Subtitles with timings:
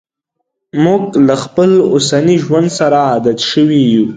[0.83, 4.05] موږ له خپل اوسني ژوند سره عادت شوي یو.